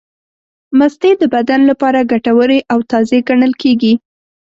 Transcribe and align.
مستې 0.77 1.11
د 1.21 1.23
بدن 1.33 1.61
لپاره 1.69 2.07
ګټورې 2.11 2.59
او 2.71 2.79
تازې 2.91 3.17
ګڼل 3.29 3.53
کېږي. 3.61 3.93